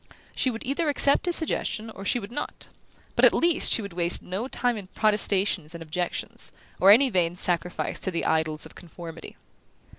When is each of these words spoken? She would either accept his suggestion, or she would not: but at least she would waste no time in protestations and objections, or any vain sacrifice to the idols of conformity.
She 0.35 0.49
would 0.49 0.63
either 0.63 0.89
accept 0.89 1.27
his 1.27 1.35
suggestion, 1.35 1.91
or 1.91 2.03
she 2.03 2.17
would 2.17 2.31
not: 2.31 2.69
but 3.15 3.23
at 3.23 3.35
least 3.35 3.71
she 3.71 3.83
would 3.83 3.93
waste 3.93 4.23
no 4.23 4.47
time 4.47 4.75
in 4.75 4.87
protestations 4.87 5.75
and 5.75 5.83
objections, 5.83 6.51
or 6.79 6.89
any 6.89 7.11
vain 7.11 7.35
sacrifice 7.35 7.99
to 7.99 8.09
the 8.09 8.25
idols 8.25 8.65
of 8.65 8.73
conformity. 8.73 9.37